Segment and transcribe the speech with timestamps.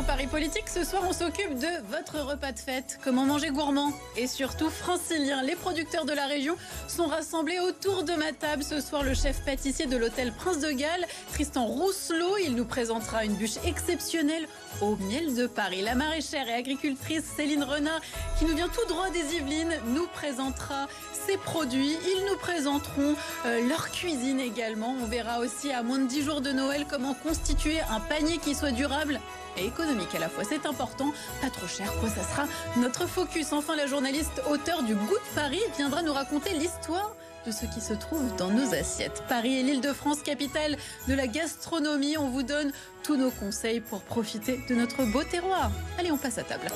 [0.00, 0.68] dans Paris Politique.
[0.68, 2.98] Ce soir, on s'occupe de votre repas de fête.
[3.04, 3.92] Comment manger gourmand?
[4.16, 5.42] Et surtout francilien.
[5.42, 6.56] Les producteurs de la région
[6.88, 8.62] sont rassemblés autour de ma table.
[8.62, 12.38] Ce soir, le chef pâtissier de l'hôtel Prince de Galles, Tristan Rousselot.
[12.38, 14.48] Il nous présentera une bûche exceptionnelle
[14.80, 15.82] au miel de Paris.
[15.82, 18.00] La maraîchère et agricultrice Céline Renard,
[18.38, 20.88] qui nous vient tout droit des Yvelines, nous présentera
[21.26, 21.96] ses produits.
[22.16, 24.96] Ils nous présenteront euh, leur cuisine également.
[25.02, 28.54] On verra aussi à moins de 10 jours de Noël comment constituer un panier qui
[28.54, 29.20] soit durable
[29.56, 30.44] et économique à la fois.
[30.44, 33.52] C'est important, pas trop cher, quoi, ça sera notre focus.
[33.52, 37.14] Enfin, la journaliste auteur du Goût de Paris viendra nous raconter l'histoire
[37.46, 39.24] de ce qui se trouve dans nos assiettes.
[39.28, 40.76] Paris est l'île de France, capitale
[41.08, 42.16] de la gastronomie.
[42.18, 42.70] On vous donne
[43.02, 45.70] tous nos conseils pour profiter de notre beau terroir.
[45.98, 46.68] Allez, on passe à table.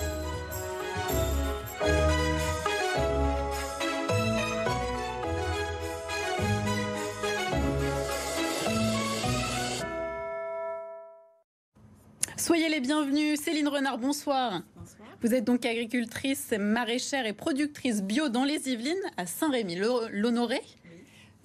[12.85, 13.41] Bienvenus.
[13.41, 14.61] Céline Renard, bonsoir.
[14.77, 15.09] Bonsoir.
[15.23, 20.61] Vous êtes donc agricultrice, maraîchère et productrice bio dans les Yvelines, à Saint-Rémy-l'Honoré.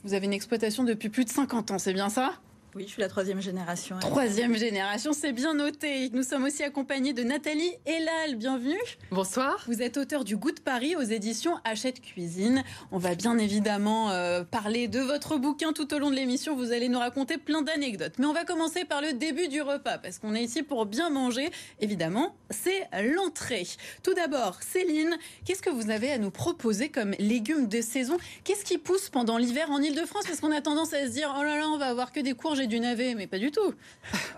[0.03, 2.33] Vous avez une exploitation depuis plus de 50 ans, c'est bien ça?
[2.75, 3.97] Oui, je suis la troisième génération.
[3.99, 6.11] Troisième génération, c'est bien noté.
[6.11, 8.35] Nous sommes aussi accompagnés de Nathalie Elal.
[8.35, 8.77] Bienvenue.
[9.09, 9.63] Bonsoir.
[9.65, 12.63] Vous êtes auteur du Goût de Paris aux éditions Hachette Cuisine.
[12.91, 16.55] On va bien évidemment euh, parler de votre bouquin tout au long de l'émission.
[16.55, 18.13] Vous allez nous raconter plein d'anecdotes.
[18.19, 21.09] Mais on va commencer par le début du repas parce qu'on est ici pour bien
[21.09, 21.49] manger.
[21.81, 23.65] Évidemment, c'est l'entrée.
[24.03, 28.17] Tout d'abord, Céline, qu'est-ce que vous avez à nous proposer comme légumes de saison?
[28.43, 31.43] Qu'est-ce qui pousse pendant l'hiver en Ile-de-France Parce qu'on a tendance à se dire oh
[31.43, 33.73] là là, on va avoir que des courges du navet, mais pas du tout.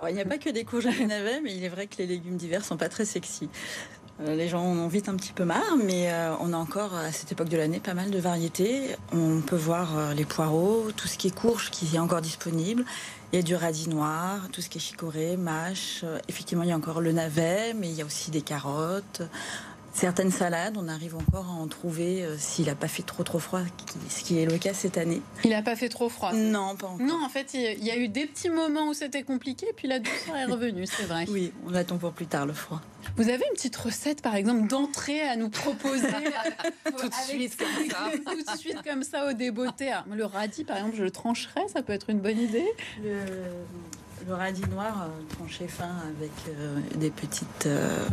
[0.07, 1.97] il n'y a pas que des courges et du navet, mais il est vrai que
[1.97, 3.49] les légumes d'hiver sont pas très sexy.
[4.19, 6.95] Euh, les gens en ont vite un petit peu marre, mais euh, on a encore
[6.95, 8.95] à cette époque de l'année pas mal de variétés.
[9.13, 12.85] On peut voir euh, les poireaux, tout ce qui est courge qui est encore disponible.
[13.33, 16.03] Il y a du radis noir, tout ce qui est chicorée, mâche.
[16.27, 19.21] Effectivement, il y a encore le navet, mais il y a aussi des carottes,
[19.93, 23.39] Certaines salades, on arrive encore à en trouver euh, s'il n'a pas fait trop trop
[23.39, 23.61] froid,
[24.09, 25.21] ce qui est le cas cette année.
[25.43, 27.05] Il n'a pas fait trop froid Non, pas encore.
[27.05, 29.99] Non, en fait, il y a eu des petits moments où c'était compliqué, puis la
[29.99, 31.25] douceur est revenue, c'est vrai.
[31.29, 32.81] Oui, on attend pour plus tard le froid.
[33.17, 36.07] Vous avez une petite recette, par exemple, d'entrée à nous proposer
[36.85, 39.91] tout de suite comme ça Tout de suite comme ça au débeauté.
[40.09, 42.65] Le radis, par exemple, je le trancherais, ça peut être une bonne idée.
[43.03, 43.19] Le
[44.27, 48.05] le radis noir euh, tranché fin avec euh, des petites euh,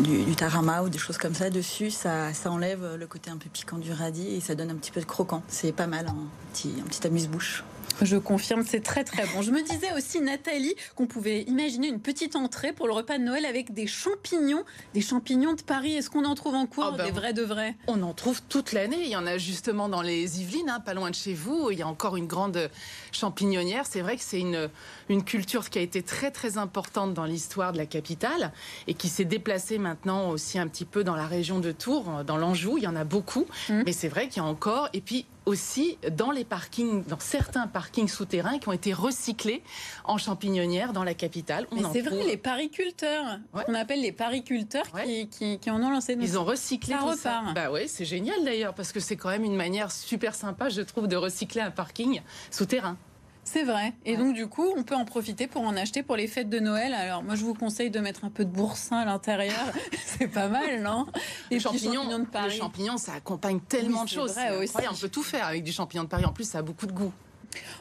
[0.00, 3.48] du, tarama ou des choses comme ça dessus, ça, ça enlève le côté un peu
[3.48, 5.42] piquant du radis et ça donne un petit peu de croquant.
[5.48, 6.16] C'est pas mal, un
[6.52, 7.64] petit, un petit amuse-bouche.
[8.00, 9.42] Je confirme, c'est très très bon.
[9.42, 13.22] Je me disais aussi, Nathalie, qu'on pouvait imaginer une petite entrée pour le repas de
[13.22, 14.64] Noël avec des champignons,
[14.94, 15.94] des champignons de Paris.
[15.94, 17.76] Est-ce qu'on en trouve en cours, ah ben, des vrais de vrais?
[17.86, 19.02] On en trouve toute l'année.
[19.02, 21.70] Il y en a justement dans les Yvelines, hein, pas loin de chez vous.
[21.70, 22.70] Il y a encore une grande
[23.16, 23.86] champignonnière.
[23.86, 24.68] C'est vrai que c'est une,
[25.08, 28.52] une culture qui a été très très importante dans l'histoire de la capitale
[28.86, 32.36] et qui s'est déplacée maintenant aussi un petit peu dans la région de Tours, dans
[32.36, 32.78] l'Anjou.
[32.78, 33.82] Il y en a beaucoup, mmh.
[33.86, 34.88] mais c'est vrai qu'il y a encore.
[34.92, 39.62] Et puis aussi dans les parkings, dans certains parkings souterrains qui ont été recyclés
[40.04, 41.66] en champignonnière dans la capitale.
[41.72, 44.86] Mais c'est vrai, les pariculteurs, qu'on appelle les pariculteurs
[45.30, 46.16] qui, qui, en ont lancé.
[46.20, 47.42] Ils ont recyclé tout ça.
[47.54, 50.82] Bah oui, c'est génial d'ailleurs parce que c'est quand même une manière super sympa, je
[50.82, 52.96] trouve, de recycler un parking souterrain.
[53.44, 53.92] C'est vrai.
[54.04, 56.60] Et donc, du coup, on peut en profiter pour en acheter pour les fêtes de
[56.60, 56.94] Noël.
[56.94, 59.66] Alors, moi, je vous conseille de mettre un peu de boursin à l'intérieur.
[60.06, 61.06] c'est pas mal, non?
[61.50, 62.54] Les champignons, champignons, de Paris.
[62.54, 64.32] Le champignon, ça accompagne tellement de choses.
[64.32, 66.24] Vrai, on peut tout faire avec du champignon de Paris.
[66.24, 67.12] En plus, ça a beaucoup de goût.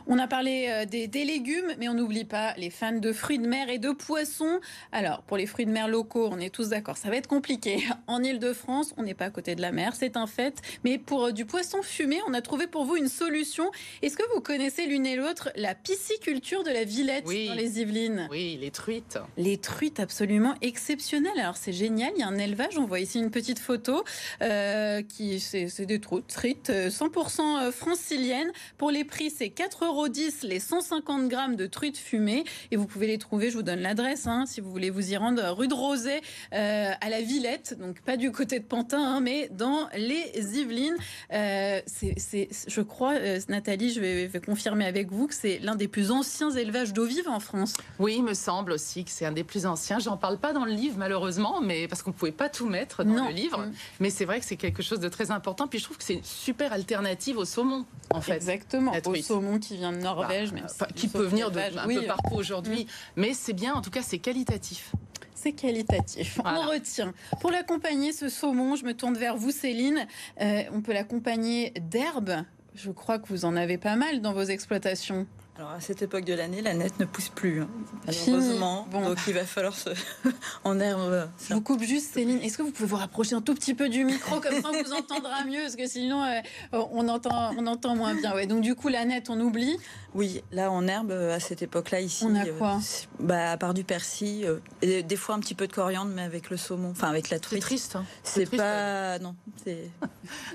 [0.08, 3.48] On a parlé euh, des, légumes, mais on n'oublie pas les fans de fruits de
[3.48, 4.60] mer et de poissons.
[4.92, 7.84] Alors, pour les fruits de mer locaux, on est tous d'accord, ça va être compliqué.
[8.08, 10.62] En Ile-de-France, on n'est pas à côté de la mer, c'est un fait.
[10.84, 13.72] Mais pour euh, du poisson fumé, on a trouvé pour vous une solution.
[14.02, 18.28] Est-ce que vous connaissez l'une et l'autre la pisciculture de la Villette dans les Yvelines?
[18.32, 19.20] Oui, les truites.
[19.38, 21.40] Les truites, absolument exceptionnelles.
[21.40, 22.78] Alors, c'est génial, il y a un élevage.
[22.78, 24.04] On voit ici une petite photo.
[24.42, 28.52] Euh, qui C'est des truites 100% franciliennes.
[28.78, 30.08] Pour les prix, c'est 4,10 euros
[30.44, 32.46] les 150 grammes de truites fumées.
[32.72, 35.18] Et vous pouvez les trouver, je vous donne l'adresse, hein, si vous voulez vous y
[35.18, 36.22] rendre, rue de Roset,
[36.54, 37.78] euh, à la Villette.
[37.80, 40.98] Donc pas du côté de Pantin, hein, mais dans les Yvelines.
[41.32, 45.88] Euh, c'est, je crois, euh, Nathalie, je vais, confirmer avec vous que c'est l'un des
[45.88, 47.74] plus anciens élevages d'eau vive en France.
[48.00, 50.00] Oui, il me semble aussi que c'est un des plus anciens.
[50.00, 53.04] J'en parle pas dans le livre, malheureusement, mais parce qu'on ne pouvait pas tout mettre
[53.04, 53.60] dans le livre.
[53.60, 53.74] Mm.
[54.00, 55.68] Mais c'est vrai que c'est quelque chose de très important.
[55.68, 58.34] Puis je trouve que c'est une super alternative au saumon, en fait.
[58.34, 62.36] Exactement, au saumon qui vient de Norvège, bah, qui peut venir de, un peu partout
[62.36, 62.88] aujourd'hui.
[63.16, 64.92] Mais c'est bien, en tout cas, c'est qualitatif.
[65.34, 66.40] C'est qualitatif.
[66.46, 67.14] On retient.
[67.40, 70.06] Pour l'accompagner, ce saumon, je me tourne vers vous, Céline.
[70.40, 72.44] Euh, on peut l'accompagner d'herbes.
[72.76, 75.26] Je crois que vous en avez pas mal dans vos exploitations.
[75.62, 77.70] Alors à cette époque de l'année, la nette ne pousse plus, hein,
[78.08, 78.88] malheureusement.
[78.90, 79.02] Bon.
[79.02, 79.92] Donc il va falloir se
[80.64, 81.30] en herbe.
[81.48, 82.40] Je vous coupe juste, Céline.
[82.42, 84.84] Est-ce que vous pouvez vous rapprocher un tout petit peu du micro comme ça on
[84.84, 86.40] vous entendra mieux parce que sinon euh,
[86.72, 88.34] on entend on entend moins bien.
[88.34, 88.48] Ouais.
[88.48, 89.78] Donc du coup la nette on oublie.
[90.14, 92.26] Oui, là en herbe à cette époque-là ici.
[92.28, 92.80] On a quoi euh,
[93.20, 96.24] Bah à part du persil, euh, et des fois un petit peu de coriandre, mais
[96.24, 97.62] avec le saumon, enfin avec la truite.
[97.62, 97.96] C'est triste.
[97.96, 98.06] Hein.
[98.24, 99.36] C'est pas non.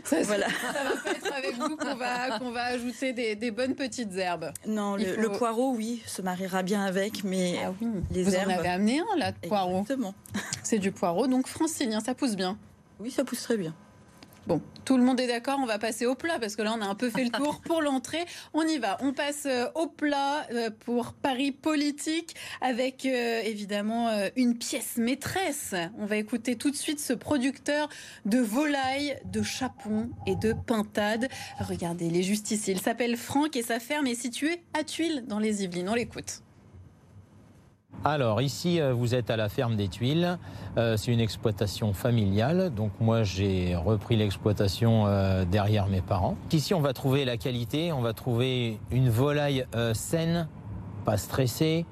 [0.05, 0.47] Ça, voilà.
[0.73, 4.15] ça va pas être avec vous qu'on va qu'on va ajouter des, des bonnes petites
[4.17, 4.53] herbes.
[4.67, 7.73] Non, le, poireau, oui, se mariera bien avec, mais ah
[8.11, 9.81] les Vous en avez amené un, là, de poireau.
[9.81, 10.15] Exactement.
[10.63, 12.59] C'est du poireau, donc francilien, ça pousse bien.
[13.01, 13.75] Oui, ça pousse très bien.
[14.47, 16.81] Bon, tout le monde est d'accord, on va passer au plat parce que là on
[16.81, 18.25] a un peu fait le tour pour l'entrée.
[18.55, 24.09] On y va, on passe euh, au plat euh, pour Paris politique avec euh, évidemment
[24.37, 25.75] une pièce maîtresse.
[25.99, 27.89] On va écouter tout de suite ce producteur
[28.25, 31.29] de volailles, de chapons et de pintades.
[31.59, 32.71] Regardez, juste ici.
[32.71, 35.89] Il s'appelle Franck et sa ferme est située à Tuiles dans les Yvelines.
[35.89, 36.43] On l'écoute.
[38.05, 40.39] Alors ici, euh, vous êtes à la ferme des Tuiles.
[40.77, 42.73] Euh, c'est une exploitation familiale.
[42.73, 46.37] Donc moi, j'ai repris l'exploitation euh, derrière mes parents.
[46.53, 47.93] Ici, on va trouver la qualité.
[47.93, 50.49] On va trouver une volaille saine,
[51.05, 51.85] pas stressée,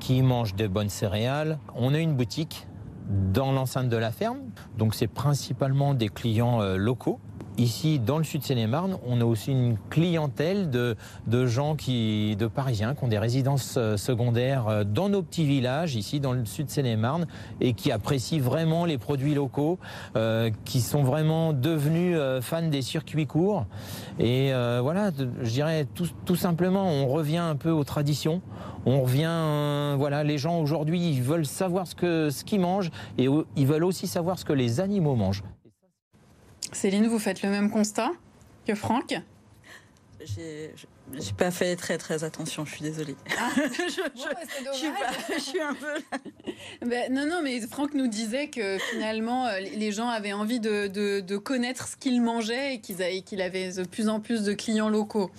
[0.00, 1.58] qui mange de bonnes céréales.
[1.76, 2.66] On a une boutique
[3.08, 4.38] dans l'enceinte de la ferme.
[4.78, 7.20] Donc c'est principalement des clients locaux
[7.58, 10.96] Ici, dans le sud de Seine-et-Marne, on a aussi une clientèle de,
[11.46, 15.94] gens qui, de Parisiens qui ont des résidences euh, secondaires euh, dans nos petits villages,
[15.94, 17.26] ici dans le sud de Seine-et-Marne,
[17.60, 19.78] et qui apprécient vraiment les produits locaux,
[20.16, 23.66] euh, qui sont vraiment devenus fans des circuits courts.
[24.18, 25.10] Et voilà,
[25.42, 28.40] je dirais tout, tout, simplement, on revient un peu aux traditions.
[28.86, 33.28] On revient, voilà, les gens aujourd'hui, ils veulent savoir ce que ce qu'ils mangent et
[33.56, 35.42] ils veulent aussi savoir ce que les animaux mangent.
[36.72, 38.12] Céline, vous faites le même constat
[38.66, 39.14] que Franck
[40.26, 43.16] j'ai pas fait très très attention, je suis désolée.
[43.38, 43.50] Ah.
[43.56, 43.62] je,
[45.34, 46.20] je, suis un peu.
[46.86, 51.36] Ben, non, non, mais Franck nous disait que finalement, euh, les gens avaient envie de,
[51.38, 55.30] connaître ce qu'ils mangeaient et qu'il avait de plus en plus de clients locaux.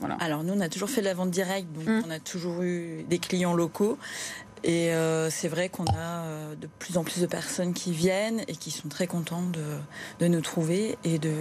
[0.00, 0.16] Voilà.
[0.16, 2.02] Alors nous, on a toujours fait de la vente directe, donc hum.
[2.06, 3.96] on a toujours eu des clients locaux.
[4.64, 8.40] Et euh, c'est vrai qu'on a euh, de plus en plus de personnes qui viennent
[8.48, 9.62] et qui sont très contents de,
[10.20, 11.34] de nous trouver et de,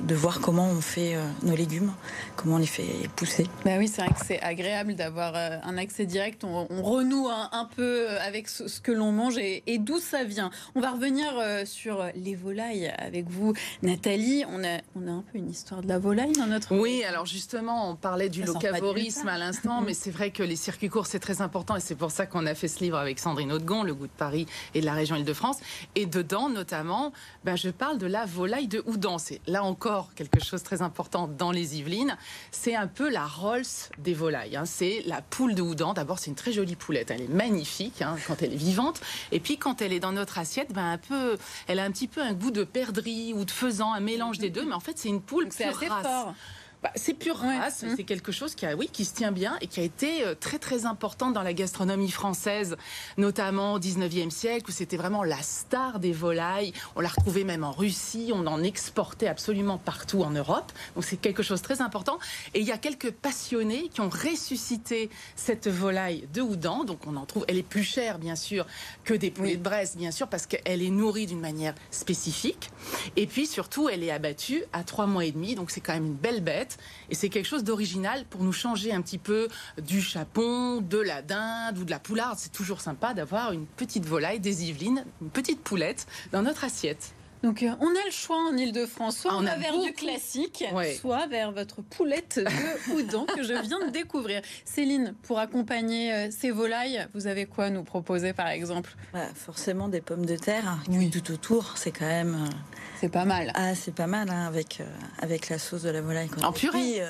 [0.00, 1.92] de, voir comment on fait euh, nos légumes,
[2.36, 2.86] comment on les fait
[3.16, 3.46] pousser.
[3.66, 6.42] Bah oui, c'est vrai que c'est agréable d'avoir un accès direct.
[6.42, 10.50] On, renoue un, peu avec ce, que l'on mange et, et d'où ça vient.
[10.74, 11.34] On va revenir
[11.66, 14.44] sur les volailles avec vous, Nathalie.
[14.48, 16.74] On a, on a un peu une histoire de la volaille dans notre.
[16.74, 20.88] Oui, alors justement, on parlait du locavorisme à l'instant, mais c'est vrai que les circuits
[20.88, 23.52] courts, c'est très important et c'est pour ça qu'on a fait ce livre avec Sandrine
[23.52, 25.58] Audegon, Le goût de Paris et de la région Île-de-France.
[25.94, 27.12] Et dedans, notamment,
[27.44, 29.18] ben, je parle de la volaille de Houdan.
[29.18, 32.16] C'est là encore quelque chose de très important dans les Yvelines.
[32.50, 33.64] C'est un peu la Rolls
[33.98, 34.56] des volailles.
[34.56, 34.64] Hein.
[34.64, 35.92] C'est la poule de Houdan.
[35.92, 37.10] D'abord, c'est une très jolie poulette.
[37.10, 39.00] Elle est magnifique hein, quand elle est vivante.
[39.32, 41.36] Et puis, quand elle est dans notre assiette, ben, un peu,
[41.66, 44.50] elle a un petit peu un goût de perdrix ou de faisan, un mélange des
[44.50, 44.64] deux.
[44.64, 46.34] Mais en fait, c'est une poule c'est assez fort.
[46.82, 49.66] Bah, c'est pure race, c'est quelque chose qui, a, oui, qui se tient bien et
[49.66, 52.76] qui a été euh, très très important dans la gastronomie française,
[53.18, 56.72] notamment au 19e siècle, où c'était vraiment la star des volailles.
[56.96, 60.72] On l'a retrouvée même en Russie, on en exportait absolument partout en Europe.
[60.94, 62.18] Donc c'est quelque chose de très important.
[62.54, 66.84] Et il y a quelques passionnés qui ont ressuscité cette volaille de Houdan.
[66.84, 68.66] Donc on en trouve, elle est plus chère bien sûr
[69.04, 72.70] que des poulets de Brest, bien sûr, parce qu'elle est nourrie d'une manière spécifique.
[73.16, 75.54] Et puis surtout, elle est abattue à trois mois et demi.
[75.56, 76.69] Donc c'est quand même une belle bête.
[77.10, 79.48] Et c'est quelque chose d'original pour nous changer un petit peu
[79.82, 82.38] du chapon, de la dinde ou de la poularde.
[82.38, 87.14] C'est toujours sympa d'avoir une petite volaille des Yvelines, une petite poulette dans notre assiette.
[87.42, 90.64] Donc euh, on a le choix en Ile-de-France, soit on, va vers du classique,
[90.98, 94.42] soit vers votre poulette de Houdan que je viens de découvrir.
[94.64, 98.94] Céline, pour accompagner euh, ces volailles, vous avez quoi nous proposer par exemple?
[99.12, 101.10] Bah, Forcément des pommes de terre, hein, oui.
[101.10, 102.34] tout autour, c'est quand même...
[102.34, 102.54] Euh,
[103.00, 103.52] c'est pas mal.
[103.54, 104.82] Ah, c'est pas mal hein, avec,
[105.18, 106.30] avec la sauce de la volaille.
[106.42, 107.02] En purée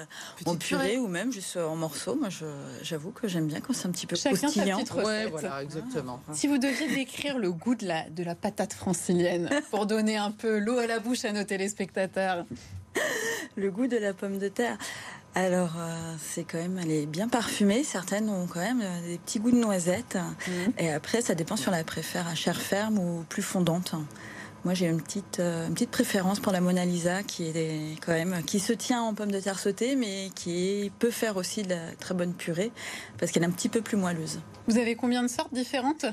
[0.46, 2.14] En purée, ou même juste en morceaux.
[2.14, 2.28] Moi,
[2.82, 4.78] j'avoue que j'aime bien quand c'est un petit peu Chacun croustillant.
[5.04, 6.22] Ouais, voilà, exactement.
[6.32, 10.30] Si vous deviez décrire le goût de la, de la patate francilienne pour donner un
[10.30, 12.44] peu l'eau à la bouche à nos téléspectateurs.
[13.56, 14.76] Le goût de la pomme de terre.
[15.34, 17.84] Alors, euh, c'est quand même, elle est bien parfumée.
[17.84, 20.18] Certaines ont quand même euh, des petits goûts de noisettes.
[20.48, 20.72] Mhm.
[20.78, 23.94] Et après, ça dépend si on la préfère à chair ferme ou plus fondante.
[24.64, 28.12] Moi, j'ai une petite, euh, une petite préférence pour la Mona Lisa, qui est quand
[28.12, 31.70] même, qui se tient en pomme de terre sautée, mais qui peut faire aussi de
[31.70, 32.70] la très bonne purée,
[33.18, 34.40] parce qu'elle est un petit peu plus moelleuse.
[34.68, 36.04] Vous avez combien de sortes différentes?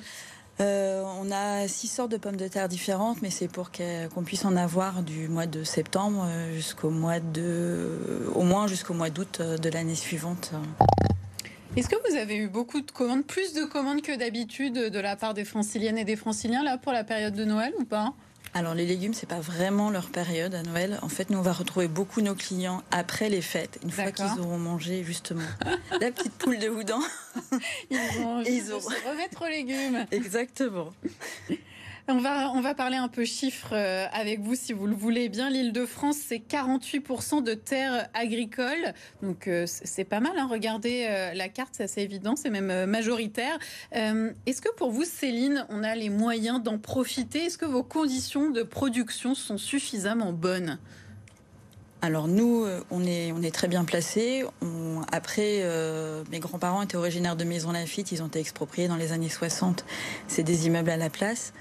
[0.62, 4.46] Euh, on a six sortes de pommes de terre différentes, mais c'est pour qu'on puisse
[4.46, 9.70] en avoir du mois de septembre jusqu'au mois de, au moins jusqu'au mois d'août de
[9.70, 10.54] l'année suivante.
[11.76, 15.16] Est-ce que vous avez eu beaucoup de commandes, plus de commandes que d'habitude de la
[15.18, 18.14] part des franciliennes et des franciliens là pour la période de Noël ou pas?
[18.58, 20.98] Alors les légumes, c'est pas vraiment leur période à Noël.
[21.04, 24.40] En fait, nous on va retrouver beaucoup nos clients après les fêtes, une fois qu'ils
[24.40, 25.44] auront mangé justement
[26.02, 27.00] la petite poule de Houdan.
[27.92, 28.90] Ils vont ils auront...
[28.90, 30.08] se remettre aux légumes.
[30.12, 30.92] Exactement.
[32.10, 35.28] On va, on va parler un peu chiffres euh, avec vous si vous le voulez
[35.28, 35.50] bien.
[35.50, 38.94] L'île de France, c'est 48% de terres agricoles.
[39.22, 40.32] Donc euh, c'est pas mal.
[40.38, 40.48] Hein.
[40.50, 43.60] Regardez euh, la carte, c'est assez évident, c'est même majoritaire.
[43.92, 47.46] Est-ce que pour vous, Céline, on a les moyens d'en profiter?
[47.46, 50.80] Est-ce que vos conditions de production sont suffisamment bonnes?
[52.02, 54.46] Alors nous, on est, on est très bien placés.
[55.12, 55.64] après,
[56.32, 59.84] mes grands-parents étaient originaires de Maison Lafitte, ils ont été expropriés dans les années 60.
[60.28, 61.54] C'est des immeubles à la place.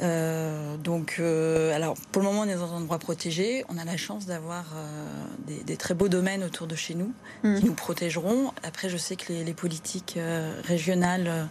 [0.00, 3.64] Euh, donc, euh, alors pour le moment, on est dans un endroit protégé.
[3.68, 7.58] On a la chance d'avoir euh, des, très beaux domaines autour de chez nous mmh.
[7.58, 8.52] qui nous protégeront.
[8.62, 10.18] Après, je sais que les, politiques
[10.64, 11.48] régionales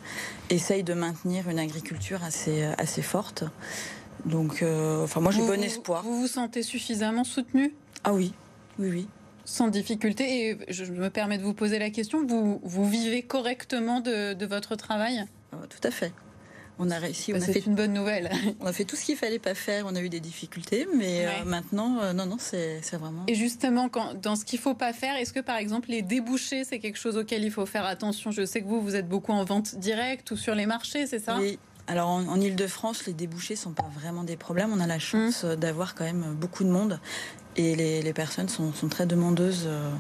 [0.50, 3.44] essayent de maintenir une agriculture assez assez forte.
[4.26, 4.64] Donc,
[5.04, 6.04] enfin, moi, j'ai bon espoir.
[6.04, 7.74] Vous vous sentez suffisamment soutenu?
[8.04, 8.34] Ah oui,
[8.80, 9.08] oui, oui.
[9.46, 10.50] Sans difficulté.
[10.50, 12.26] Et je me permets de vous poser la question.
[12.26, 15.26] Vous, vous vivez correctement de, de votre travail?
[15.52, 16.12] Tout à fait
[16.82, 17.32] on a réussi.
[17.34, 18.32] On a fait une bonne nouvelle.
[18.60, 19.86] on a fait tout ce qu'il fallait pas faire.
[19.88, 23.24] On a eu des difficultés, mais euh, maintenant, euh, non, non, c'est vraiment.
[23.28, 26.64] Et justement, quand, dans ce qu'il faut pas faire, est-ce que par exemple les débouchés,
[26.64, 28.32] c'est quelque chose auquel il faut faire attention?
[28.32, 31.20] Je sais que vous, vous êtes beaucoup en vente directe ou sur les marchés, c'est
[31.20, 31.38] ça?
[31.40, 31.60] Oui.
[31.88, 34.72] Alors en, Ile-de-France, les débouchés sont pas vraiment des problèmes.
[34.72, 35.56] On a la chance mmh.
[35.56, 37.00] d'avoir quand même beaucoup de monde
[37.58, 39.66] et les, personnes sont, très demandeuses.
[39.68, 39.92] Euh,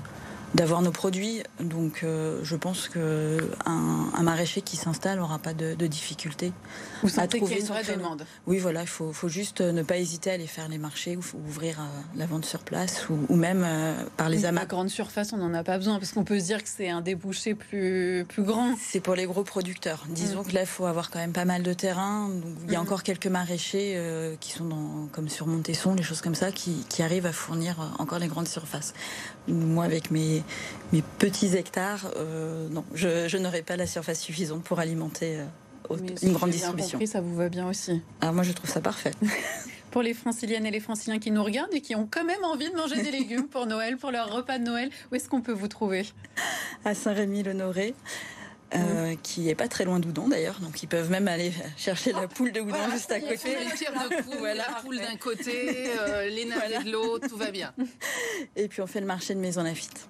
[0.55, 1.43] d'avoir nos produits.
[1.59, 6.53] Donc euh, je pense que un, maraîcher qui s'installe n'aura pas de, de difficulté
[7.01, 8.25] Vous à trouver une vraie demande.
[8.45, 11.23] Oui, voilà, il faut, faut, juste ne pas hésiter à aller faire les marchés ou
[11.47, 11.83] ouvrir euh,
[12.15, 14.61] la vente sur place ou, même euh, par les amas.
[14.61, 16.89] La grande surface, on n'en a pas besoin parce qu'on peut se dire que c'est
[16.89, 18.75] un débouché plus, plus grand.
[18.79, 20.03] C'est pour les gros producteurs.
[20.09, 20.45] Disons mm.
[20.45, 22.29] que là, il faut avoir quand même pas mal de terrain.
[22.29, 22.83] Donc, il y a mm.
[22.83, 23.99] encore quelques maraîchers
[24.39, 27.93] qui sont dans, comme sur Montesson, les choses comme ça, qui, qui arrivent à fournir
[27.97, 28.93] encore les grandes surfaces.
[29.47, 30.40] Moi, avec mes,
[30.93, 36.33] mes, petits hectares, euh, non, je, n'aurai pas la surface suffisante pour alimenter euh, une
[36.33, 36.97] grande distribution.
[36.97, 39.11] Compris, ça vous va bien aussi ah, Moi, je trouve ça parfait.
[39.91, 42.69] pour les franciliennes et les franciliens qui nous regardent et qui ont quand même envie
[42.69, 45.51] de manger des légumes pour Noël, pour leur repas de Noël, où est-ce qu'on peut
[45.51, 46.05] vous trouver?
[46.85, 47.93] À Saint-Rémy-le-Noré.
[48.73, 52.29] Euh, qui est pas très loin d'Oudon d'ailleurs, donc ils peuvent même aller chercher la
[52.29, 53.57] poule de Oudon juste à côté.
[54.55, 57.73] la poule d'un côté, euh, les navets de l'autre, tout va bien.
[58.55, 60.07] Et puis on fait le marché de Maison Lafitte.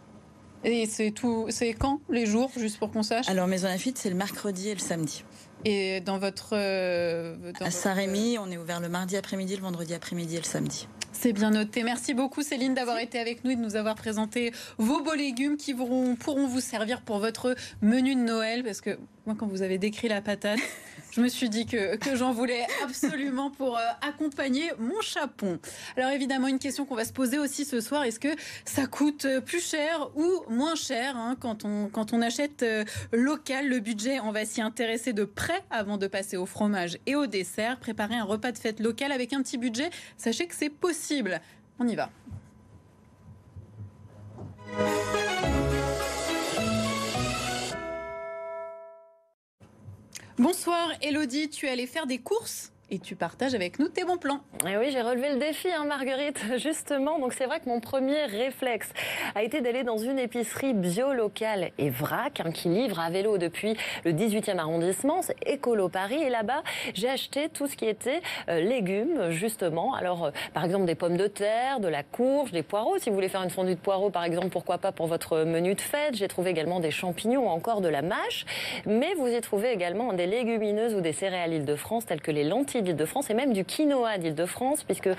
[0.63, 3.27] Et c'est tout, c'est quand les jours, juste pour qu'on sache?
[3.29, 5.23] Alors Maison Lafitte, c'est le mercredi et le samedi.
[5.65, 10.35] Et dans votre euh, à Saint-Rémy, on est ouvert le mardi après-midi, le vendredi après-midi
[10.35, 10.87] et le samedi.
[11.13, 11.83] C'est bien noté.
[11.83, 15.57] Merci beaucoup Céline d'avoir été avec nous et de nous avoir présenté vos beaux légumes
[15.57, 18.63] qui pourront, pourront vous servir pour votre menu de Noël.
[18.63, 20.59] Parce que moi, quand vous avez décrit la patate,
[21.11, 25.59] je me suis dit que, que j'en voulais absolument pour euh, accompagner mon chapon.
[25.97, 29.27] Alors évidemment, une question qu'on va se poser aussi ce soir, est-ce que ça coûte
[29.45, 33.67] plus cher ou moins cher hein, quand, on, quand on achète euh, local?
[33.67, 37.27] Le budget, on va s'y intéresser de près avant de passer au fromage et au
[37.27, 37.77] dessert.
[37.79, 41.41] Préparer un repas de fête local avec un petit budget, sachez que c'est possible.
[41.79, 42.09] On y va.
[50.41, 52.70] Bonsoir Elodie, tu es allée faire des courses?
[52.91, 54.41] Et tu partages avec nous tes bons plans.
[54.67, 57.17] Et oui, j'ai relevé le défi, hein, Marguerite, justement.
[57.19, 58.89] Donc c'est vrai que mon premier réflexe
[59.33, 63.37] a été d'aller dans une épicerie bio locale et vrac, hein, qui livre à vélo
[63.37, 66.21] depuis le 18e arrondissement, c'est Écolo Paris.
[66.21, 69.95] Et là-bas, j'ai acheté tout ce qui était euh, légumes, justement.
[69.95, 72.97] Alors, euh, par exemple, des pommes de terre, de la courge, des poireaux.
[72.97, 75.75] Si vous voulez faire une fondue de poireaux, par exemple, pourquoi pas pour votre menu
[75.75, 76.15] de fête.
[76.15, 78.45] J'ai trouvé également des champignons encore de la mâche.
[78.85, 82.80] Mais vous y trouvez également des légumineuses ou des céréales Île-de-France, telles que les lentilles
[82.81, 85.09] d'Île-de-France et même du quinoa d'Île-de-France, puisque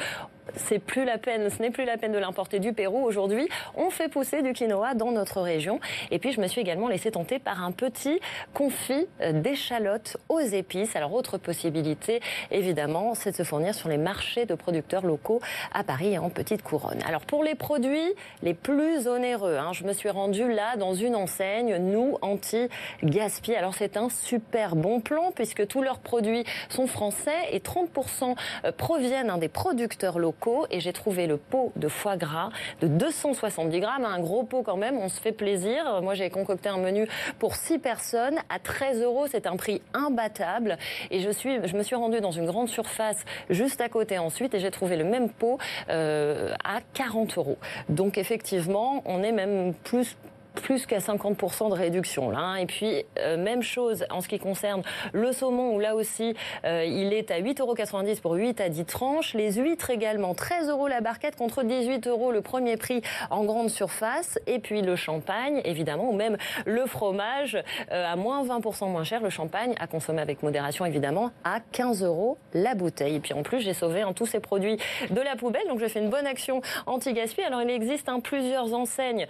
[0.56, 3.04] c'est plus la peine, ce n'est plus la peine de l'importer du Pérou.
[3.04, 5.80] Aujourd'hui, on fait pousser du quinoa dans notre région.
[6.10, 8.20] Et puis, je me suis également laissé tenter par un petit
[8.54, 10.96] confit d'échalotes aux épices.
[10.96, 12.20] Alors, autre possibilité,
[12.50, 15.40] évidemment, c'est de se fournir sur les marchés de producteurs locaux
[15.72, 17.02] à Paris en petite couronne.
[17.06, 21.14] Alors, pour les produits les plus onéreux, hein, je me suis rendue là dans une
[21.14, 23.54] enseigne, nous, anti-gaspi.
[23.54, 28.72] Alors, c'est un super bon plan puisque tous leurs produits sont français et 30% euh,
[28.72, 30.31] proviennent des producteurs locaux
[30.70, 34.76] et j'ai trouvé le pot de foie gras de 270 grammes, un gros pot quand
[34.76, 36.00] même, on se fait plaisir.
[36.02, 37.08] Moi j'ai concocté un menu
[37.38, 40.78] pour 6 personnes à 13 euros, c'est un prix imbattable
[41.10, 44.54] et je, suis, je me suis rendue dans une grande surface juste à côté ensuite
[44.54, 45.58] et j'ai trouvé le même pot
[45.88, 47.58] euh, à 40 euros.
[47.88, 50.16] Donc effectivement, on est même plus
[50.54, 52.30] plus qu'à 50% de réduction.
[52.30, 52.56] Là, hein.
[52.56, 54.82] Et puis, euh, même chose en ce qui concerne
[55.12, 57.74] le saumon, où là aussi, euh, il est à 8,90 euros
[58.22, 59.34] pour 8 à 10 tranches.
[59.34, 63.70] Les huîtres également, 13 euros la barquette contre 18 euros le premier prix en grande
[63.70, 64.38] surface.
[64.46, 67.56] Et puis le champagne, évidemment, ou même le fromage
[67.90, 69.22] euh, à moins 20% moins cher.
[69.22, 73.16] Le champagne à consommer avec modération, évidemment, à 15 euros la bouteille.
[73.16, 74.78] Et puis en plus, j'ai sauvé tous ces produits
[75.10, 75.66] de la poubelle.
[75.68, 77.42] Donc, je fais une bonne action anti-gaspi.
[77.42, 79.26] Alors, il existe hein, plusieurs enseignes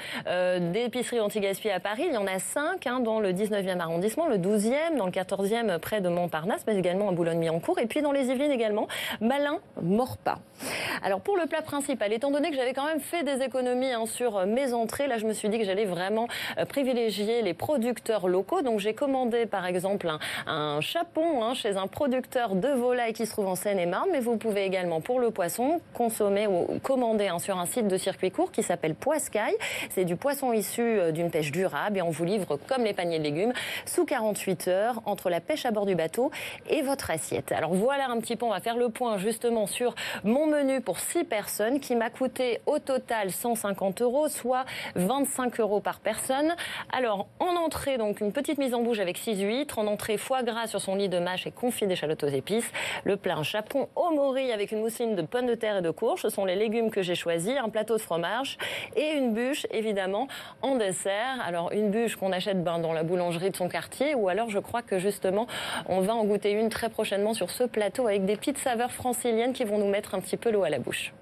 [0.72, 2.04] d'épicerie anti-gaspi à Paris.
[2.06, 5.78] Il y en a 5 hein, dans le 19e arrondissement, le 12e, dans le 14e
[5.78, 7.78] près de Montparnasse, mais également à Boulogne-Billancourt.
[7.78, 8.88] Et puis dans les Yvelines également,
[9.20, 10.38] Malin, Morpa.
[11.02, 14.06] Alors pour le plat principal, étant donné que j'avais quand même fait des économies hein,
[14.06, 16.28] sur mes entrées, là je me suis dit que j'allais vraiment
[16.58, 18.62] euh, privilégier les producteurs locaux.
[18.62, 20.08] Donc j'ai commandé par exemple
[20.46, 24.36] un, chapon hein, chez un producteur de volaille qui se trouve en Seine-et-Marne, mais vous
[24.36, 28.62] pouvez également pour le poisson consommer ou commander sur un site de circuit court qui
[28.62, 29.56] s'appelle Poiscaille.
[29.90, 33.24] C'est du poisson issu d'une pêche durable et on vous livre comme les paniers de
[33.24, 33.52] légumes
[33.86, 36.30] sous 48 heures entre la pêche à bord du bateau
[36.68, 37.50] et votre assiette.
[37.52, 41.00] Alors voilà un petit peu, on va faire le point justement sur mon menu pour
[41.00, 46.54] 6 personnes qui m'a coûté au total 150 euros, soit 25 euros par personne.
[46.92, 50.42] Alors en entrée, donc une petite mise en bouche avec 6 huîtres, en entrée foie
[50.42, 52.70] gras sur son lit de mâche et confit d'échalotes aux épices,
[53.04, 55.90] le plat un chapon au mori avec une mousseline de pommes de terre et de
[55.90, 58.58] courges, ce sont les légumes que j'ai choisis, un plateau de fromage
[58.96, 60.28] et une bûche évidemment
[60.60, 60.76] en
[61.44, 64.58] Alors une bûche qu'on achète ben, dans la boulangerie de son quartier ou alors je
[64.58, 65.46] crois que justement
[65.88, 69.52] on va en goûter une très prochainement sur ce plateau avec des petites saveurs franciliennes
[69.52, 71.12] qui vont nous mettre un petit peu l'eau à la bouche.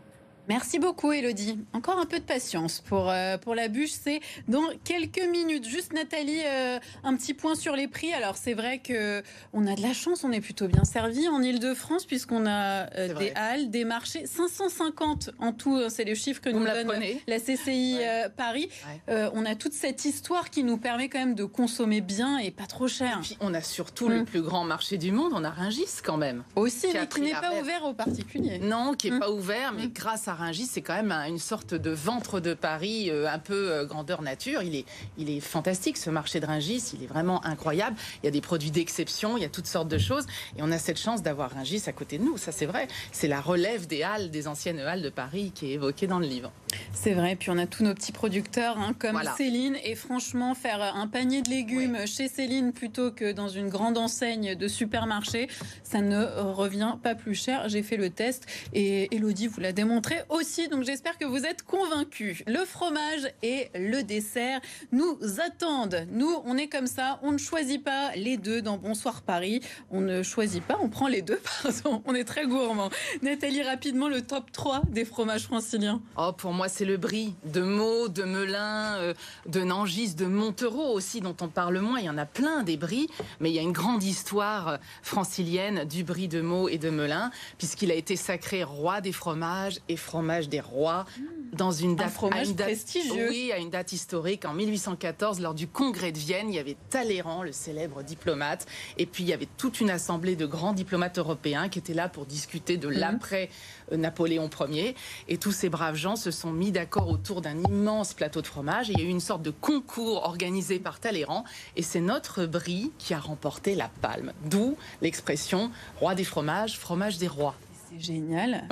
[0.50, 1.60] Merci beaucoup, Elodie.
[1.72, 3.92] Encore un peu de patience pour, euh, pour la bûche.
[3.92, 5.64] C'est dans quelques minutes.
[5.64, 8.12] Juste, Nathalie, euh, un petit point sur les prix.
[8.12, 10.24] Alors, c'est vrai que on a de la chance.
[10.24, 14.26] On est plutôt bien servi en Ile-de-France, puisqu'on a euh, des halles, des marchés.
[14.26, 18.00] 550 en tout, c'est les chiffres que nous donne la CCI
[18.36, 18.68] Paris.
[19.06, 22.66] on a toute cette histoire qui nous permet quand même de consommer bien et pas
[22.66, 23.18] trop cher.
[23.18, 24.24] Et puis, on a surtout le mm.
[24.24, 25.30] plus grand marché du monde.
[25.32, 26.42] On a Ringis quand même.
[26.56, 28.58] Aussi, qui mais qui n'est pas ouvert aux particuliers.
[28.58, 29.20] Non, qui n'est mm.
[29.20, 29.92] pas ouvert, mais mm.
[29.92, 33.70] grâce à Rungis, c'est quand même une sorte de ventre de Paris euh, un peu
[33.70, 34.62] euh, grandeur nature.
[34.62, 34.84] Il est,
[35.18, 37.96] il est fantastique ce marché de Rungis, il est vraiment incroyable.
[38.22, 40.26] Il y a des produits d'exception, il y a toutes sortes de choses.
[40.56, 42.88] Et on a cette chance d'avoir Rungis à côté de nous, ça c'est vrai.
[43.12, 46.26] C'est la relève des halles, des anciennes halles de Paris qui est évoquée dans le
[46.26, 46.52] livre.
[46.92, 49.76] C'est vrai, puis on a tous nos petits producteurs hein, comme Céline.
[49.84, 54.54] Et franchement, faire un panier de légumes chez Céline plutôt que dans une grande enseigne
[54.54, 55.48] de supermarché,
[55.82, 57.68] ça ne revient pas plus cher.
[57.68, 61.62] J'ai fait le test et Elodie vous l'a démontré aussi, donc j'espère que vous êtes
[61.62, 62.42] convaincus.
[62.46, 64.60] Le fromage et le dessert
[64.92, 66.06] nous attendent.
[66.10, 69.60] Nous, on est comme ça, on ne choisit pas les deux dans Bonsoir Paris.
[69.90, 72.02] On ne choisit pas, on prend les deux, pardon.
[72.06, 72.90] On est très gourmand.
[73.22, 76.00] Nathalie, rapidement, le top 3 des fromages franciliens.
[76.16, 79.14] Oh, pour moi, c'est le brie de Meaux, de Melun, euh,
[79.46, 81.98] de Nangis, de Montereau aussi, dont on parle moins.
[81.98, 83.08] Il y en a plein des bris,
[83.40, 86.90] mais il y a une grande histoire euh, francilienne du brie de Meaux et de
[86.90, 91.06] Melun, puisqu'il a été sacré roi des fromages et fromage des rois
[91.54, 93.30] dans une date, fromage prestigieux.
[93.30, 94.44] Oui, à une date historique.
[94.44, 98.66] En 1814, lors du congrès de Vienne, il y avait Talleyrand, le célèbre diplomate,
[98.98, 102.10] et puis il y avait toute une assemblée de grands diplomates européens qui étaient là
[102.10, 102.98] pour discuter de mhm.
[102.98, 103.48] l'après
[103.92, 104.94] euh, Napoléon Ier.
[105.28, 108.90] Et tous ces braves gens se sont mis d'accord autour d'un immense plateau de fromage.
[108.90, 111.44] Et il y a eu une sorte de concours organisé par Talleyrand.
[111.76, 114.34] Et c'est notre brie qui a remporté la palme.
[114.44, 117.56] D'où l'expression roi des fromages, fromage des rois.
[117.90, 118.66] C'est génial.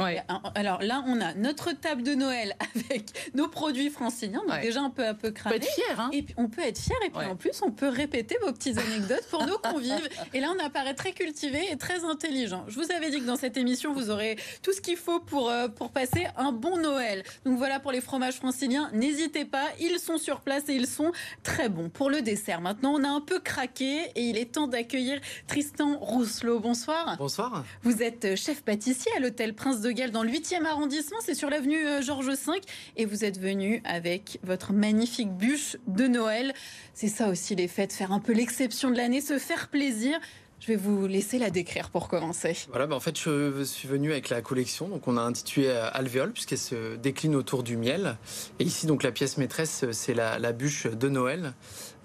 [0.55, 4.43] Alors là, on a notre table de Noël avec nos produits franciliens.
[4.49, 5.57] Donc déjà un peu un peu cramé.
[5.57, 6.01] On peut être fier.
[6.01, 6.97] Hein et puis, on peut être fier.
[7.05, 10.09] Et puis en plus, on peut répéter vos petites anecdotes pour nos convives.
[10.35, 12.65] Et là, on apparaît très cultivé et très intelligent.
[12.69, 15.51] Je vous avais dit que dans cette émission, vous aurez tout ce qu'il faut pour,
[15.51, 17.25] euh, pour passer un bon Noël.
[17.45, 18.91] Donc voilà pour les fromages franciliens.
[18.93, 21.89] N'hésitez pas, ils sont sur place et ils sont très bons.
[21.89, 25.99] Pour le dessert, maintenant, on a un peu craqué et il est temps d'accueillir Tristan
[25.99, 26.61] Rousselot.
[26.61, 27.17] Bonsoir.
[27.19, 27.65] Bonsoir.
[27.83, 31.19] Vous êtes chef pâtissier à l'hôtel Prince de Galles dans le 8e arrondissement.
[31.25, 32.61] C'est sur l'avenue euh, Georges V.
[32.97, 36.53] Et vous êtes venu avec votre magnifique bûche de Noël.
[36.95, 40.19] C'est ça aussi les fêtes, faire un peu l'exception de l'année, se faire plaisir.
[40.61, 42.57] Je vais vous laisser la décrire pour commencer.
[42.71, 44.89] Voilà, bah en fait, je suis venu avec la collection.
[44.89, 48.17] Donc, on a intitulé euh, Alvéole, puisqu'elle se décline autour du miel.
[48.59, 51.55] Et ici, donc, la pièce maîtresse, c'est la, la, bûche de Noël.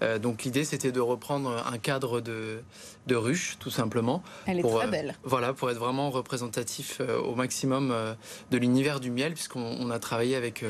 [0.02, 2.60] Euh, donc, l'idée, c'était de reprendre un cadre de,
[3.08, 4.22] de ruche, tout simplement.
[4.46, 5.16] Elle est pour, très belle.
[5.24, 7.92] voilà, pour être vraiment représentatif au maximum
[8.52, 10.64] de l'univers du miel, puisqu'on a travaillé avec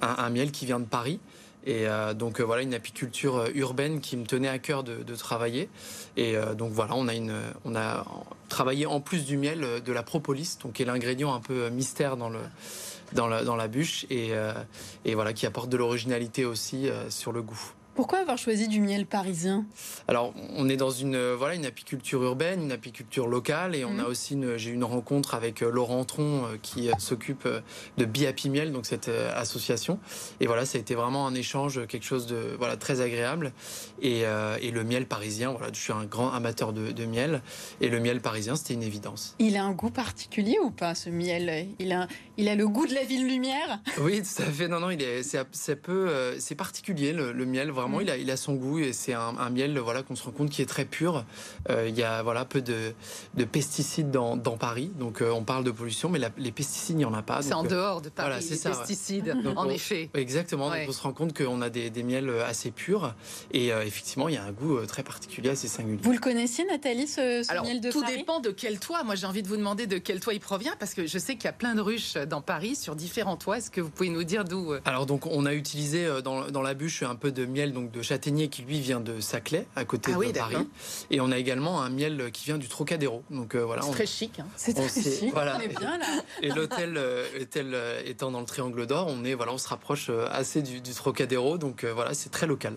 [0.00, 1.18] un, un, miel qui vient de Paris.
[1.64, 5.14] Et euh, donc euh, voilà une apiculture euh, urbaine qui me tenait à cœur de,
[5.14, 5.68] travailler.
[6.16, 8.04] Et donc voilà, on a,
[8.48, 12.16] travaillé en plus du miel de la propolis, donc qui est l'ingrédient un peu mystère
[12.16, 12.28] dans
[13.28, 14.32] la bûche et,
[15.04, 17.72] et voilà qui apporte de l'originalité aussi sur le goût.
[17.94, 19.66] Pourquoi avoir choisi du miel parisien?
[20.08, 23.98] Alors, on est dans une euh, voilà une apiculture urbaine, une apiculture locale, et on
[23.98, 24.06] a mhm.
[24.06, 27.46] aussi j'ai eu une rencontre avec euh, Laurent Tron euh, qui s'occupe
[27.98, 29.98] de Biapi Miel, donc cette association.
[30.40, 33.52] Et voilà, ça a été vraiment un échange, quelque chose de voilà très agréable.
[34.00, 34.22] Et,
[34.72, 37.42] le miel parisien, voilà, je suis un grand amateur de, miel,
[37.82, 39.36] et le miel parisien, c'était une évidence.
[39.38, 41.68] Il a un goût particulier ou pas ce miel?
[41.78, 43.80] Il a il a le goût de la ville lumière.
[43.98, 44.68] Oui, tout à fait.
[44.68, 47.70] Non, non, il est c'est peu c'est particulier le, le miel.
[47.70, 48.02] Vraiment, mm.
[48.02, 50.50] il, a, il a son goût et c'est un, miel voilà, qu'on se rend compte
[50.50, 51.24] qui est très pur.
[51.70, 52.92] Euh, il y a voilà, peu de,
[53.34, 54.90] de pesticides dans, dans, Paris.
[54.98, 57.42] Donc euh, on parle de pollution, mais les pesticides, il n'y en a pas.
[57.42, 60.10] C'est en dehors de Paris, voilà, les ça, pesticides, en effet.
[60.14, 60.70] Exactement.
[60.70, 63.14] Donc on se rend compte qu'on a des, des, miels assez purs.
[63.52, 66.00] Et euh, effectivement, il y a un goût très particulier, assez singulier.
[66.02, 69.02] Vous le connaissiez, Nathalie, ce, Alors, miel de tout dépend de quel toit.
[69.04, 71.34] Moi, j'ai envie de vous demander de quel toit il provient, parce que je sais
[71.34, 73.58] qu'il y a plein de ruches dans Paris sur différents toits.
[73.58, 76.74] Est-ce que vous pouvez nous dire d'où Alors donc, on a utilisé dans, dans la
[76.74, 80.12] bûche un peu de miel donc de châtaignier qui lui vient de Saclay, à côté
[80.14, 80.68] ah de Paris.
[81.10, 83.22] Et on a également un miel qui vient du Trocadéro.
[83.30, 83.82] Donc euh, voilà.
[83.82, 84.40] C'est très chic.
[84.40, 84.46] Hein.
[84.56, 85.32] C'est très chic.
[85.32, 85.58] Voilà.
[86.42, 90.10] Et l'hôtel euh, euh, étant dans le Triangle d'Or, on est voilà, on se rapproche
[90.30, 91.58] assez du, du Trocadéro.
[91.58, 92.76] Donc voilà, c'est très local.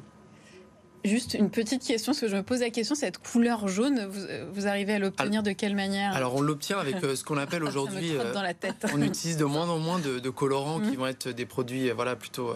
[1.05, 4.09] Juste une petite question, parce que je me pose la question, cette couleur jaune,
[4.51, 6.13] vous, arrivez à l'obtenir de quelle manière?
[6.15, 8.87] Alors on l'obtient avec euh, ce qu'on appelle aujourd'hui, euh, dans la tête.
[8.91, 10.95] on utilise de moins en moins de, colorants qui mmh.
[10.95, 12.53] vont être des produits euh, voilà, plutôt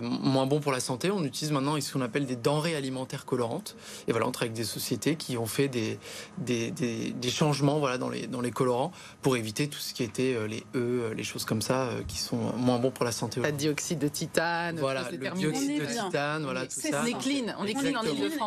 [0.00, 1.10] moins bons pour la santé.
[1.10, 3.76] On utilise maintenant ce qu'on appelle des denrées alimentaires colorantes.
[4.06, 5.98] Et voilà, on travaille avec des sociétés qui ont fait des,
[6.38, 10.36] des, des, changements voilà, dans, les, dans les colorants pour éviter tout ce qui était
[10.46, 13.40] les E, les choses comme ça, qui sont moins bons pour la santé.
[13.40, 17.02] Pas de dioxyde de titane, voilà, le dioxyde de titane, voilà, tout ça.
[17.02, 17.79] On est clean, on est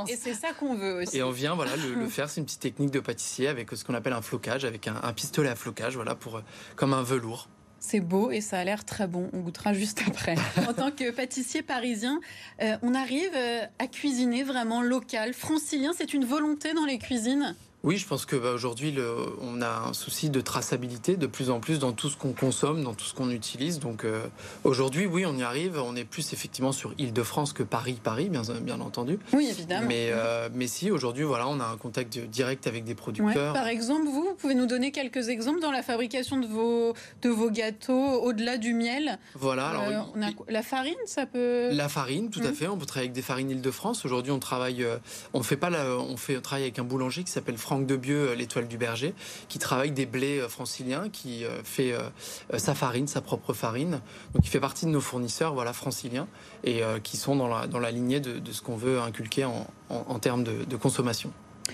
[0.07, 1.17] et c'est ça qu'on veut aussi.
[1.17, 3.93] Et on vient voilà, le, faire, c'est une petite technique de pâtissier avec ce qu'on
[3.93, 6.41] appelle un flocage, avec un, pistolet à flocage, voilà, pour,
[6.75, 7.49] comme un velours.
[7.79, 9.29] C'est beau et ça a l'air très bon.
[9.33, 10.35] On goûtera juste après.
[10.69, 12.21] en tant que pâtissier parisien,
[12.61, 15.91] euh, on arrive euh, à cuisiner vraiment local, francilien.
[15.93, 17.55] C'est une volonté dans les cuisines?
[17.83, 18.95] Oui, je pense que bah, aujourd'hui,
[19.41, 22.81] on a un souci de traçabilité de plus en plus dans tout ce qu'on consomme,
[22.81, 23.79] dans tout ce qu'on utilise.
[23.79, 24.25] Donc euh,
[24.63, 25.77] aujourd'hui, oui, on y arrive.
[25.85, 29.19] On est plus effectivement sur Île-de-France que Paris, Paris, bien, bien entendu.
[29.33, 29.85] Oui, évidemment.
[29.85, 33.53] Mais, euh, mais si, aujourd'hui, voilà, on a un contact direct avec des producteurs.
[33.53, 37.29] Par exemple, vous, vous pouvez nous donner quelques exemples dans la fabrication de vos, de
[37.29, 39.19] vos gâteaux, au-delà du miel?
[39.35, 39.67] Voilà.
[39.67, 41.67] Alors, euh, on a, la farine, ça peut?
[41.73, 42.55] La farine, tout à mmh.
[42.55, 42.67] fait.
[42.69, 44.05] On peut travailler avec des farines Île-de-France.
[44.05, 44.87] Aujourd'hui, on travaille,
[45.33, 48.35] on fait pas, la, on fait travaille avec un boulanger qui s'appelle Franck Debieux, euh,
[48.35, 49.15] l'étoile du berger,
[49.49, 51.95] qui travaille des blés euh, franciliens, qui euh, fait
[52.55, 53.99] sa farine, sa propre farine.
[54.35, 56.27] Donc il fait partie de nos fournisseurs voilà, franciliens
[56.63, 60.43] et qui sont dans la, dans la lignée de, ce qu'on veut inculquer en, termes
[60.43, 61.31] de consommation.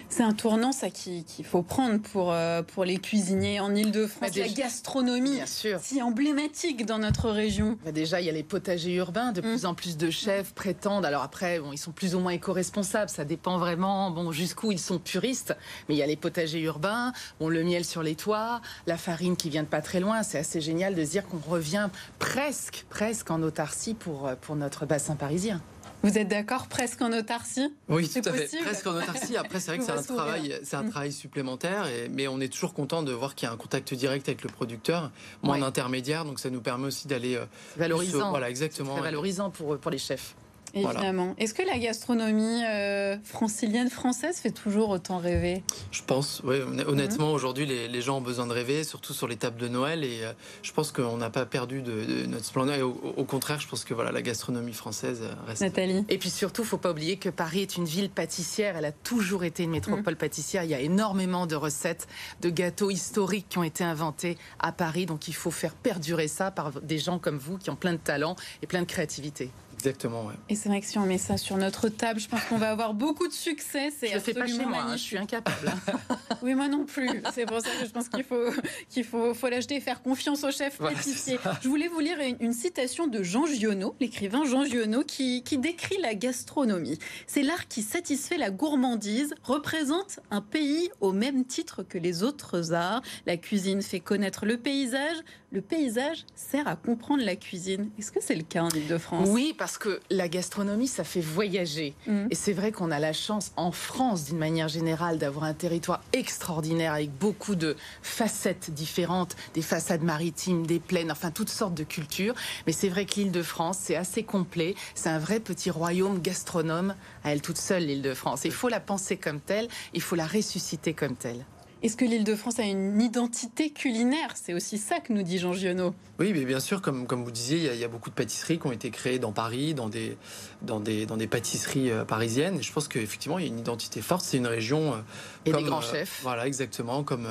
[0.10, 4.36] C'est un tournant, ça, qu'il faut prendre pour, euh, pour les cuisiniers en Ile-de-France.
[4.36, 7.78] La gastronomie, si emblématique dans notre région.
[7.86, 9.32] Bah, déjà, il y a les potagers urbains.
[9.32, 9.44] De mm.
[9.44, 11.06] plus en plus de chefs prétendent.
[11.06, 13.10] Alors après, bon, ils sont plus ou moins éco-responsables.
[13.10, 15.56] Ça dépend vraiment bon, jusqu'où ils sont puristes.
[15.88, 19.36] Mais il y a les potagers urbains, bon, le miel sur les toits, la farine
[19.36, 20.24] qui vient de pas très loin.
[20.24, 24.86] C'est assez génial de se dire qu'on revient presque, presque en autarcie pour, pour notre
[24.86, 25.62] bassin parisien.
[26.02, 27.74] Vous êtes d'accord presque en autarcie?
[27.90, 28.50] Oui, tout à fait.
[28.62, 29.36] Presque en autarcie.
[29.36, 30.90] Après, c'est vrai que c'est un travail, c'est un mm.
[30.90, 33.94] travail supplémentaire, et, mais on est toujours content de voir qu'il y a un contact
[33.94, 35.12] direct avec le producteur,
[35.44, 37.46] moins d'intermédiaires, donc ça nous permet aussi d'aller euh,
[37.78, 38.30] valorisant.
[38.30, 38.94] voilà, exactement.
[38.94, 40.36] Très valorisant pour pour les chefs.
[40.74, 41.36] Évidemment.
[41.38, 45.64] Est-ce que la gastronomie euh, francilienne française fait toujours autant rêver?
[45.92, 46.58] Je pense, oui.
[46.88, 47.34] Honnêtement, mhm.
[47.34, 50.04] aujourd'hui, les, gens ont besoin de rêver, surtout sur les tables de Noël.
[50.04, 50.32] Et euh,
[50.64, 52.88] je pense qu'on n'a pas perdu de, notre splendeur.
[52.88, 55.62] au, contraire, je pense que voilà, la gastronomie française reste.
[55.62, 56.06] Nathalie.
[56.10, 58.78] Et puis surtout, faut pas oublier que Paris est une ville pâtissière.
[58.78, 60.20] Elle a toujours été une métropole mhm.
[60.20, 60.64] pâtissière.
[60.64, 62.08] Il y a énormément de recettes,
[62.42, 65.06] de gâteaux historiques qui ont été inventés à Paris.
[65.06, 67.98] Donc il faut faire perdurer ça par des gens comme vous qui ont plein de
[67.98, 69.52] talent et plein de créativité.
[69.80, 70.34] Exactement, ouais.
[70.50, 72.70] Et c'est vrai que si on met ça sur notre table, je pense qu'on va
[72.70, 73.92] avoir beaucoup de succès.
[73.98, 75.72] C'est je fais pas chez moi, hein, je suis incapable.
[76.42, 77.10] oui, moi non plus.
[77.34, 78.52] C'est pour ça que je pense qu'il faut
[78.90, 81.40] qu'il faut, faut l'acheter et faire confiance au chef pâtissier.
[81.62, 85.98] Je voulais vous lire une, citation de Jean Giono, l'écrivain Jean Giono, qui, qui décrit
[86.02, 87.00] la gastronomie.
[87.26, 92.74] C'est l'art qui satisfait la gourmandise, représente un pays au même titre que les autres
[92.74, 93.02] arts.
[93.26, 95.16] La cuisine fait connaître le paysage,
[95.52, 97.90] le paysage sert à comprendre la cuisine.
[97.98, 101.94] Est-ce que c'est le cas en Ile-de-France Oui, parce que la gastronomie, ça fait voyager.
[102.08, 102.28] Mm.
[102.32, 106.02] Et c'est vrai qu'on a la chance, en France, d'une manière générale, d'avoir un territoire
[106.14, 111.84] extraordinaire avec beaucoup de facettes différentes, des façades maritimes, des plaines, enfin toutes sortes de
[111.84, 112.36] cultures.
[112.68, 114.76] Mais c'est vrai que l'Île-de-France, c'est assez complet.
[114.96, 118.42] C'est un vrai petit royaume gastronome à elle toute seule, l'Île-de-France.
[118.46, 121.46] Il faut la penser comme telle, il faut la ressusciter comme telle.
[121.82, 124.32] Est-ce que l'île de France a une identité culinaire?
[124.36, 125.96] C'est aussi ça que nous dit Jean Giono.
[126.20, 128.68] Oui, mais bien sûr, comme, comme vous disiez, il y, a, beaucoup de pâtisseries qui
[128.68, 130.18] ont été créées dans Paris, dans des,
[130.62, 132.58] dans des, dans des pâtisseries euh, parisiennes.
[132.58, 134.26] Et je pense qu'effectivement, il y a une identité forte.
[134.26, 134.94] C'est une région.
[134.94, 134.98] Euh,
[135.46, 136.20] et des grands chefs.
[136.22, 137.04] Voilà, exactement.
[137.04, 137.28] Comme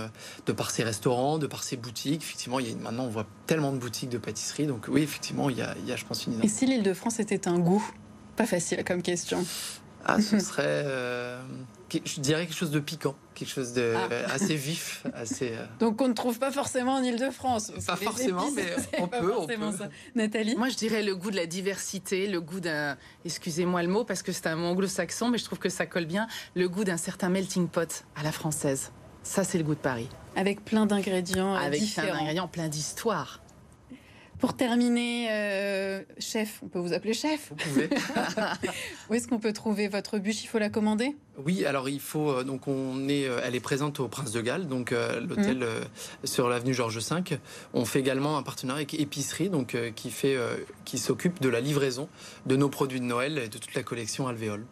[0.47, 2.23] de par ses restaurants, de par ses boutiques.
[2.23, 4.67] Effectivement, il y a, maintenant, on voit tellement de boutiques de pâtisseries.
[4.67, 6.55] Donc, oui, effectivement, il y a, il y a je pense, une identité.
[6.55, 7.87] Et si l'île de France était un goût?
[8.37, 9.45] Pas facile comme question.
[10.07, 10.87] Ah, ce serait
[11.90, 14.09] je dirais quelque chose de piquant, quelque chose de ah.
[14.33, 15.53] assez vif, assez.
[15.53, 17.72] Euh, Donc on ne trouve pas forcément en Ile-de-France.
[17.87, 19.57] Pas forcément, mais on peut, on peut.
[19.77, 19.88] Ça.
[20.14, 20.57] Nathalie.
[20.57, 22.96] Moi, je dirais le goût de la diversité, le goût d'un.
[23.24, 26.07] Excusez-moi le mot parce que c'est un mot anglo-saxon, mais je trouve que ça colle
[26.07, 26.27] bien.
[26.55, 28.92] Le goût d'un certain melting pot à la française.
[29.22, 30.09] Ça, c'est le goût de Paris.
[30.37, 32.09] Avec plein d'ingrédients Avec différents.
[32.09, 33.40] plein d'ingrédients, plein d'histoires.
[34.38, 37.88] Pour terminer, euh, chef, on peut vous appeler chef Vous pouvez.
[39.11, 40.44] Où est-ce qu'on peut trouver votre bûche?
[40.44, 41.16] Il faut la commander?
[41.44, 42.31] Oui, alors il faut.
[42.31, 46.27] Euh, donc on est, euh, elle est présente au Prince de Galles, donc l'hôtel mm.
[46.27, 47.38] sur l'avenue Georges V.
[47.74, 50.37] On fait également un partenariat avec Épicerie, donc qui fait,
[50.85, 52.09] qui s'occupe de la livraison
[52.46, 54.64] de nos produits de Noël et de toute la collection Alvéole.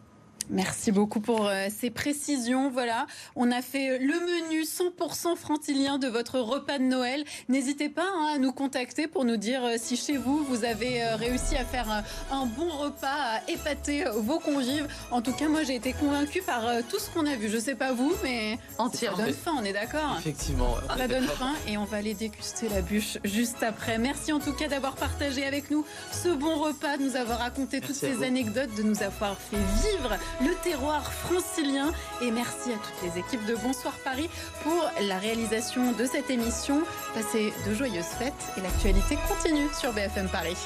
[0.51, 2.71] Merci beaucoup pour euh, ces précisions.
[2.71, 7.25] Voilà, on a fait le menu 100% frantilien de votre repas de Noël.
[7.49, 11.03] N'hésitez pas hein, à nous contacter pour nous dire euh, si chez vous, vous avez
[11.03, 14.87] euh, réussi à faire un bon repas, à épater vos convives.
[15.11, 17.49] En tout cas, moi, j'ai été convaincue par tout ce qu'on a vu.
[17.49, 19.17] Je sais pas vous, mais entière.
[19.17, 20.17] Ça donne faim, on est d'accord?
[20.19, 20.77] Effectivement.
[20.97, 23.99] Ça donne faim et on va aller déguster la bûche juste après.
[23.99, 27.81] Merci en tout cas d'avoir partagé avec nous ce bon repas, de nous avoir raconté
[27.81, 31.93] toutes ces anecdotes, de nous avoir fait vivre le terroir francilien.
[32.21, 34.29] Et merci à toutes les équipes de Bonsoir Paris
[34.63, 36.83] pour la réalisation de cette émission.
[37.15, 40.57] Passez de joyeuses fêtes et l'actualité continue sur BFM Paris.